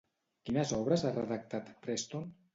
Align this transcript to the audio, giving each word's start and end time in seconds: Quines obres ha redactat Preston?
Quines 0.47 0.71
obres 0.77 1.05
ha 1.05 1.13
redactat 1.19 1.71
Preston? 1.87 2.29